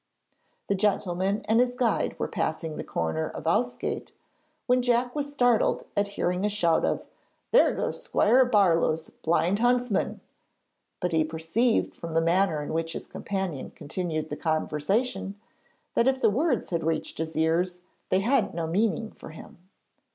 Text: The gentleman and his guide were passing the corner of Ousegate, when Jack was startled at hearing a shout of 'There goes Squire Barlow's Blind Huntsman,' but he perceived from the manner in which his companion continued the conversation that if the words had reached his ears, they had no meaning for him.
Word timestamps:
The 0.67 0.73
gentleman 0.73 1.43
and 1.47 1.59
his 1.59 1.75
guide 1.75 2.17
were 2.17 2.27
passing 2.27 2.75
the 2.75 2.83
corner 2.83 3.27
of 3.29 3.45
Ousegate, 3.45 4.13
when 4.65 4.81
Jack 4.81 5.13
was 5.13 5.31
startled 5.31 5.85
at 5.95 6.07
hearing 6.17 6.43
a 6.43 6.49
shout 6.49 6.83
of 6.83 7.05
'There 7.51 7.75
goes 7.75 8.01
Squire 8.01 8.43
Barlow's 8.43 9.11
Blind 9.21 9.59
Huntsman,' 9.59 10.19
but 11.01 11.11
he 11.11 11.23
perceived 11.23 11.93
from 11.93 12.15
the 12.15 12.19
manner 12.19 12.63
in 12.63 12.73
which 12.73 12.93
his 12.93 13.05
companion 13.05 13.69
continued 13.75 14.29
the 14.29 14.35
conversation 14.37 15.39
that 15.93 16.07
if 16.07 16.19
the 16.19 16.31
words 16.31 16.71
had 16.71 16.83
reached 16.83 17.19
his 17.19 17.37
ears, 17.37 17.83
they 18.09 18.21
had 18.21 18.55
no 18.55 18.65
meaning 18.65 19.11
for 19.11 19.29
him. 19.29 19.59